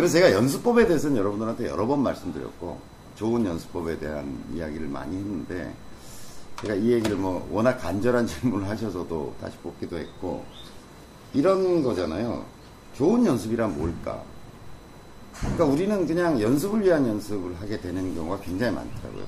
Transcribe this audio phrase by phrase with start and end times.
[0.00, 2.78] 그래서 제가 연습법에 대해서는 여러분들한테 여러 번 말씀드렸고
[3.16, 5.74] 좋은 연습법에 대한 이야기를 많이 했는데
[6.62, 10.42] 제가 이 얘기를 뭐 워낙 간절한 질문을 하셔서도 다시 뽑기도 했고
[11.34, 12.46] 이런 거잖아요.
[12.94, 14.22] 좋은 연습이란 뭘까?
[15.38, 19.24] 그러니까 우리는 그냥 연습을 위한 연습을 하게 되는 경우가 굉장히 많더라고요.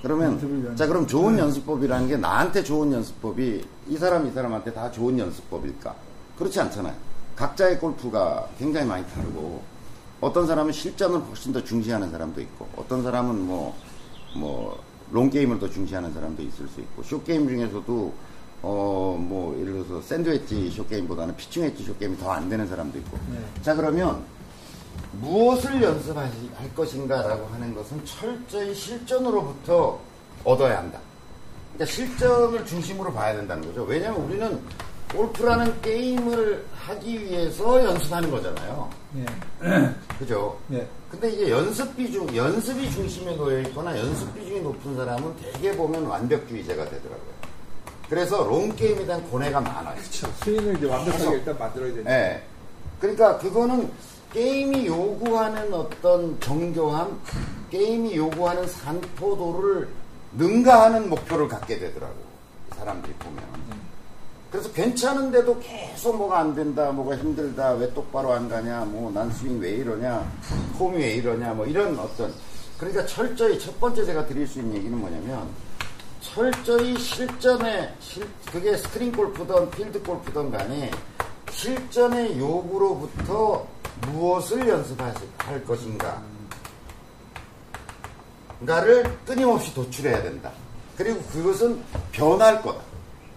[0.00, 5.18] 그러면 자 그럼 좋은 연습법이라는 게 나한테 좋은 연습법이 이 사람 이 사람한테 다 좋은
[5.18, 5.92] 연습법일까?
[6.38, 6.94] 그렇지 않잖아요.
[7.34, 9.71] 각자의 골프가 굉장히 많이 다르고
[10.22, 13.74] 어떤 사람은 실전을 훨씬 더 중시하는 사람도 있고 어떤 사람은 뭐
[14.34, 18.14] 뭐 롱게임을 더 중시하는 사람도 있을 수 있고 쇼게임 중에서도
[18.62, 23.18] 어 뭐 예를 들어서 샌드웨지 쇼게임보다는 피칭 웨지 쇼게임이 더 안 되는 사람도 있고
[23.60, 24.24] 자 그러면
[25.20, 26.30] 무엇을 연습할
[26.74, 30.00] 것인가라고 하는 것은 철저히 실전으로부터
[30.44, 30.98] 얻어야 한다.
[31.74, 33.82] 그러니까 실전을 중심으로 봐야 된다는 거죠.
[33.82, 34.60] 왜냐하면 우리는
[35.12, 38.90] 골프라는 게임을 하기 위해서 연습하는 거잖아요.
[39.12, 39.26] 네.
[40.18, 40.58] 그죠?
[40.68, 40.86] 네.
[41.10, 46.84] 근데 이제 연습 비중, 연습이 중심에 놓여 있거나 연습 비중이 높은 사람은 대개 보면 완벽주의자가
[46.86, 47.32] 되더라고요.
[48.08, 49.94] 그래서 롱게임에 대한 고뇌가 많아요.
[49.96, 50.32] 그렇죠.
[50.44, 52.10] 스윙을 이제 완벽하게 일단 만들어야 되니까.
[52.10, 52.42] 네.
[53.00, 53.90] 그러니까 그거는
[54.32, 57.20] 게임이 요구하는 어떤 정교함,
[57.70, 59.88] 게임이 요구하는 산포도를
[60.38, 62.14] 능가하는 목표를 갖게 되더라고.
[62.76, 63.81] 사람들이 보면.
[64.52, 69.58] 그래서 괜찮은데도 계속 뭐가 안 된다, 뭐가 힘들다, 왜 똑바로 안 가냐, 뭐 난 스윙
[69.58, 70.30] 왜 이러냐,
[70.78, 72.32] 폼이 왜 이러냐, 뭐 이런 어떤.
[72.76, 75.48] 그러니까 철저히 첫 번째 제가 드릴 수 있는 얘기는 뭐냐면
[76.20, 80.90] 철저히 실전에, 실, 그게 스크린 골프든 필드 골프든 간에
[81.50, 83.66] 실전의 요구로부터
[84.08, 86.22] 무엇을 연습할 것인가.
[88.66, 90.52] 가를 끊임없이 도출해야 된다.
[90.96, 92.91] 그리고 그것은 변할 거다.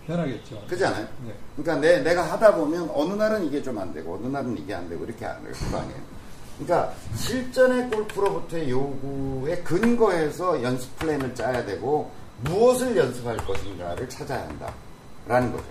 [0.07, 0.61] 변하겠죠.
[0.67, 1.07] 그렇지 않아요?
[1.25, 1.33] 네.
[1.55, 4.87] 그러니까 내, 내가 하다 보면 어느 날은 이게 좀 안 되고 어느 날은 이게 안
[4.89, 6.15] 되고 이렇게 안될거 아니에요.
[6.59, 12.09] 그러니까 실전의 골프로부터의 요구에 근거해서 연습 플랜을 짜야 되고
[12.43, 15.65] 무엇을 연습할 것인가를 찾아야 한다라는 거죠.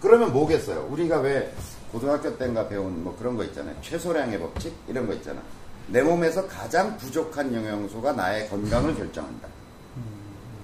[0.00, 0.86] 그러면 뭐겠어요?
[0.90, 1.52] 우리가 왜
[1.92, 3.74] 고등학교 때인가 배운 뭐 그런 거 있잖아요.
[3.82, 5.40] 최소량의 법칙 이런 거 있잖아.
[5.88, 9.48] 내 몸에서 가장 부족한 영양소가 나의 건강을 결정한다.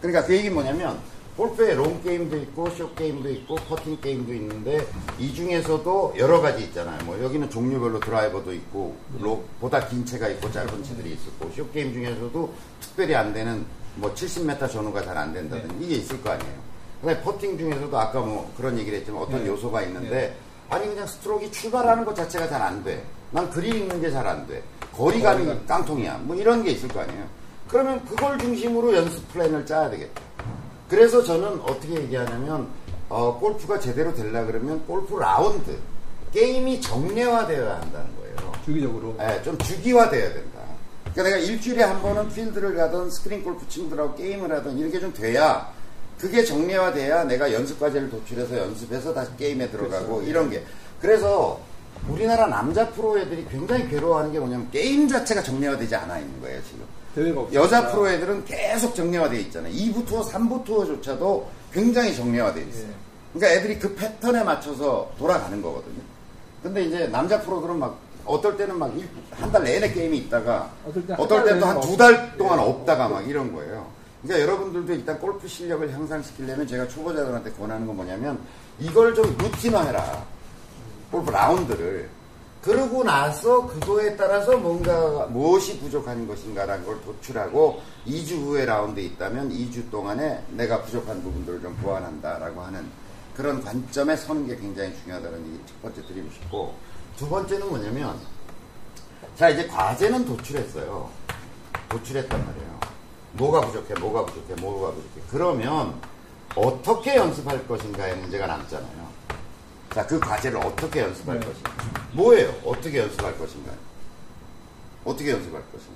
[0.01, 0.99] 그러니까 그 얘기 뭐냐면
[1.37, 4.87] 골프에 롱 게임도 있고 숏 게임도 있고 퍼팅 게임도 있는데
[5.19, 6.99] 이 중에서도 여러 가지 있잖아요.
[7.05, 11.93] 뭐 여기는 종류별로 드라이버도 있고 로, 보다 긴 채가 있고 짧은 채들이 있었고 숏 게임
[11.93, 13.67] 중에서도 특별히 안 되는
[13.97, 16.55] 뭐 70m 전후가 잘 안 된다든지 이게 있을 거 아니에요.
[17.03, 19.51] 그다음에 퍼팅 중에서도 아까 뭐 그런 얘기를 했지만 어떤 네.
[19.51, 20.35] 요소가 있는데
[20.71, 23.05] 아니 그냥 스트로크가 출발하는 것 자체가 잘 안 돼.
[23.31, 24.63] 난 그린 읽는 게 잘 안 돼.
[24.95, 25.67] 거리감이 거리감.
[25.67, 26.19] 깡통이야.
[26.25, 27.27] 뭐 이런 게 있을 거 아니에요.
[27.69, 30.23] 그러면 그걸 중심으로 연습 플랜을 짜야 되겠다.
[30.89, 32.69] 그래서 저는 어떻게 얘기하냐면
[33.09, 35.77] 어, 골프가 제대로 되려 그러면 골프 라운드
[36.33, 38.53] 게임이 정례화되어야 한다는 거예요.
[38.65, 39.17] 주기적으로.
[39.21, 40.61] 예, 좀 주기화돼야 된다.
[41.15, 45.73] 그러니까 내가 일주일에 한 번은 필드를 가든 스크린 골프 친구들하고 게임을 하든 이렇게 좀 돼야
[46.19, 50.23] 그게 정례화돼야 내가 연습 과제를 도출해서 연습해서 다시 게임에 들어가고 그렇죠.
[50.29, 50.65] 이런 게
[51.01, 51.61] 그래서
[52.09, 56.85] 우리나라 남자 프로 애들이 굉장히 괴로워하는 게 뭐냐면 게임 자체가 정례화되지 않아 있는 거예요 지금.
[57.55, 59.73] 여자 프로 애들은 계속 정례화되어 있잖아요.
[59.73, 62.89] 2부 투어, 3부 투어조차도 굉장히 정례화되어 있어요.
[62.89, 62.95] 예.
[63.33, 66.01] 그러니까 애들이 그 패턴에 맞춰서 돌아가는 거거든요.
[66.63, 68.91] 근데 이제 남자 프로들은 막 어떨 때는 막
[69.39, 70.71] 한 달 내내 게임이 있다가
[71.17, 73.09] 어떨 때는 한 두달 없- 동안 예, 없다가.
[73.09, 73.87] 막 이런 거예요.
[74.23, 78.39] 그러니까 여러분들도 일단 골프 실력을 향상시키려면 제가 초보자들한테 권하는 건 뭐냐면
[78.81, 80.25] 이걸 좀 루틴화해라.
[81.11, 82.09] 골프 라운드를.
[82.67, 89.89] 그러고 나서 그거에 따라서 뭔가 무엇이 부족한 것인가라는 걸 도출하고 2주 후에 라운드에 있다면 2주
[89.89, 92.85] 동안에 내가 부족한 부분들을 좀 보완한다라고 하는
[93.37, 96.75] 그런 관점에 서는 게 굉장히 중요하다는 얘기 첫 번째 드리고 싶고
[97.17, 98.19] 두 번째는 뭐냐면
[99.37, 101.09] 자 이제 과제는 도출했어요.
[101.89, 102.81] 도출했단 말이에요.
[103.35, 105.21] 뭐가 부족해, 뭐가 부족해, 뭐가 부족해.
[105.31, 105.95] 그러면
[106.57, 109.16] 어떻게 연습할 것인가의 문제가 남잖아요.
[109.97, 111.47] 자, 그 과제를 어떻게 연습할 네.
[111.47, 111.73] 것인가.
[112.13, 112.53] 뭐예요?
[112.67, 113.73] 어떻게 연습할 것인가.
[115.07, 115.95] 어떻게 연습할 것인가.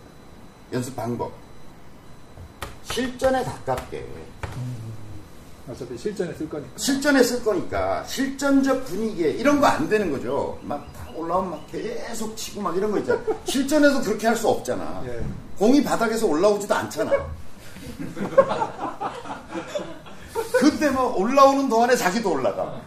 [0.73, 1.31] 연습 방법.
[2.85, 4.06] 실전에 가깝게.
[5.70, 6.70] 어차피 실전에 쓸 거니까.
[6.79, 10.58] 실전에 쓸 거니까 실전적 분위기에 이런 거 안 되는 거죠.
[10.62, 13.20] 막 다 올라오면 막 계속 치고 막 이런 거 있잖아.
[13.44, 15.03] 실전에서 그렇게 할 수 없잖아.
[15.08, 15.23] 예.
[15.58, 17.12] 공이 바닥에서 올라오지도 않잖아.
[20.58, 22.81] 근데 뭐 올라오는 동안에 자기도 올라가.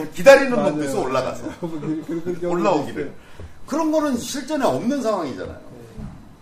[0.00, 1.44] 다음에 기다리는 있어 올라가서.
[2.46, 3.12] 올라오기를.
[3.66, 5.58] 그런 거는 실전에 없는 상황이잖아요.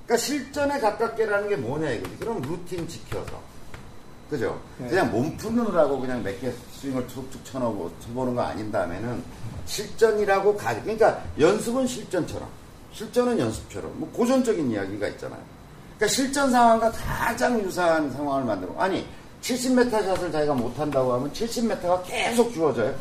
[0.06, 2.16] 그러니까 실전에 가깝게라는 게 뭐냐 이거지.
[2.18, 3.40] 그럼 루틴 지켜서.
[4.30, 4.60] 그죠?
[4.78, 4.88] 네.
[4.88, 9.22] 그냥 몸 푸느라고 그냥 몇 개 스윙을 툭툭 쳐놓고 쳐보는 거 아닌 다음에는
[9.66, 10.80] 실전이라고 가.
[10.82, 12.48] 그러니까 연습은 실전처럼.
[12.92, 15.40] 실전은 연습처럼 뭐 고전적인 이야기가 있잖아요.
[15.96, 19.06] 그러니까 실전 상황과 가장 유사한 상황을 만들고 아니
[19.42, 22.94] 70m 샷을 자기가 못한다고 하면 70m가 계속 주어져요.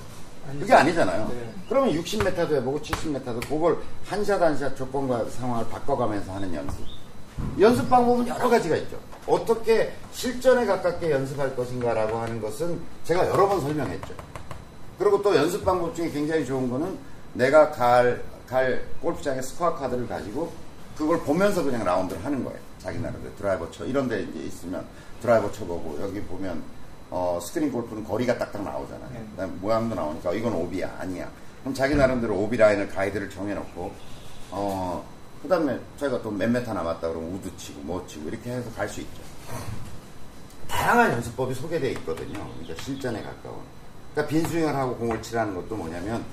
[0.60, 1.28] 그게 아니잖아요.
[1.30, 1.54] 네.
[1.70, 6.80] 그러면 60m도 해보고 70m도 그걸 한 샷 한 샷 조건과 상황을 바꿔가면서 하는 연습.
[7.60, 8.98] 연습 방법은 여러 가지가 있죠.
[9.28, 14.14] 어떻게 실전에 가깝게 연습할 것인가라고 하는 것은 제가 여러 번 설명했죠.
[14.98, 16.98] 그리고 또 연습 방법 중에 굉장히 좋은 거는
[17.34, 20.52] 내가 갈, 갈 골프장에 스코어 카드를 가지고
[20.98, 22.58] 그걸 보면서 그냥 라운드를 하는 거예요.
[22.80, 23.86] 자기 나름대로 드라이버 쳐.
[23.86, 24.84] 이런 데 이제 있으면
[25.22, 26.64] 드라이버 쳐보고 여기 보면
[27.10, 29.10] 어, 스크린 골프는 거리가 딱딱 나오잖아요.
[29.14, 29.26] 네.
[29.32, 31.30] 그다음에 모양도 나오니까 이건 오비야 아니야.
[31.62, 33.94] 그럼 자기 나름대로 오비 라인을 가이드를 정해놓고
[34.52, 35.06] 어
[35.44, 39.02] 그다음에 저희가 또 몇 메타 남았다 그러면 우드 치고 뭐 치고 이렇게 해서 갈 수
[39.02, 39.22] 있죠.
[40.68, 42.46] 다양한 연습법이 소개되어 있거든요.
[42.60, 43.58] 그러니까 실전에 가까운.
[44.14, 46.26] 그러니까 빈스윙을 하고 공을 치라는 것도 뭐냐면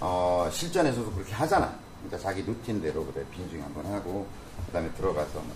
[0.00, 1.72] 어, 실전에서도 그렇게 하잖아.
[2.02, 4.26] 그러니까 자기 루틴대로 그래 빈스윙 한번 하고
[4.66, 5.52] 그다음에 들어가서 뭐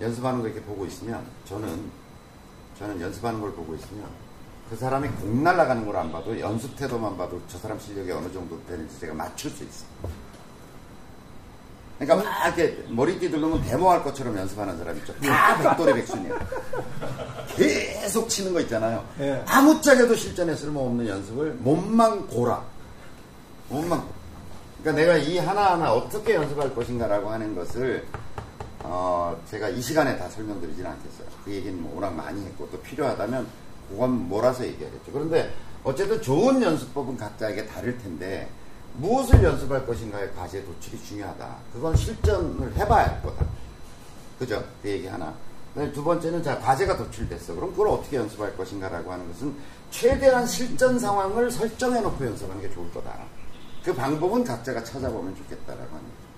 [0.00, 1.90] 연습하는 거 이렇게 보고 있으면 저는
[2.80, 4.06] 저는 연습하는 걸 보고 있으면
[4.70, 8.58] 그 사람이 공 날아가는 걸 안 봐도 연습 태도만 봐도 저 사람 실력이 어느 정도
[8.66, 9.88] 되는지 제가 맞출 수 있어요.
[11.98, 15.12] 그러니까 막 이렇게 머리띠 두르면 데모할 것처럼 연습하는 사람 있죠.
[15.20, 16.34] 다 백돌의 백순이야.
[17.54, 19.04] 계속 치는 거 있잖아요.
[19.20, 19.44] 예.
[19.46, 22.62] 아무짝에도 실전에 쓸모없는 연습을 몸만 고라.
[23.68, 24.02] 몸만.
[24.82, 28.06] 그러니까 내가 이 하나하나 어떻게 연습할 것인가라고 하는 것을
[28.92, 31.28] 어, 제가 이 시간에 다 설명드리진 않겠어요.
[31.44, 33.46] 그 얘기는 뭐 워낙 많이 했고 또 필요하다면
[33.88, 35.12] 그건 몰아서 얘기하겠죠.
[35.12, 35.54] 그런데
[35.84, 38.48] 어쨌든 좋은 연습법은 각자에게 다를 텐데
[38.94, 41.56] 무엇을 연습할 것인가의 과제 도출이 중요하다.
[41.72, 43.46] 그건 실전을 해봐야 할 거다.
[44.40, 44.64] 그죠?
[44.82, 45.32] 그 얘기 하나.
[45.94, 47.54] 두 번째는 자 과제가 도출됐어.
[47.54, 49.54] 그럼 그걸 어떻게 연습할 것인가라고 하는 것은
[49.92, 53.20] 최대한 실전 상황을 설정해 놓고 연습하는 게 좋을 거다.
[53.84, 56.29] 그 방법은 각자가 찾아보면 좋겠다라고 하는 거죠.